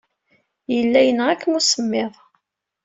[0.75, 2.13] Yella yenɣa-kem usemmiḍ.